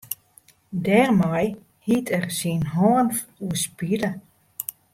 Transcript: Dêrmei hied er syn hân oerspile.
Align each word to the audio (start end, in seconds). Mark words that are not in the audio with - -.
Dêrmei 0.85 1.45
hied 1.85 2.05
er 2.17 2.25
syn 2.37 2.61
hân 2.73 3.07
oerspile. 3.45 4.09